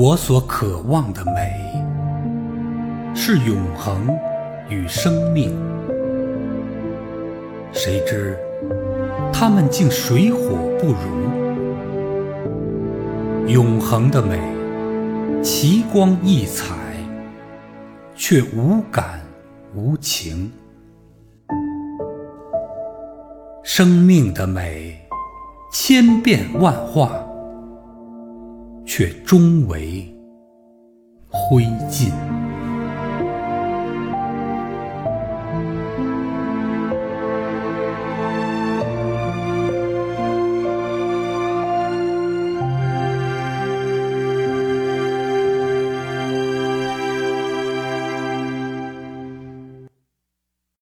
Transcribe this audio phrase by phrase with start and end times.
[0.00, 1.82] 我所渴望的美，
[3.16, 4.06] 是永恒
[4.68, 5.52] 与生命。
[7.72, 8.38] 谁知
[9.32, 10.38] 它们竟水火
[10.78, 11.02] 不容。
[13.48, 14.38] 永恒的美，
[15.42, 16.76] 奇光异彩，
[18.14, 19.20] 却无感
[19.74, 20.52] 无情。
[23.64, 24.96] 生命的美，
[25.72, 27.10] 千变万化。
[28.98, 30.12] 却终为
[31.28, 32.37] 灰烬。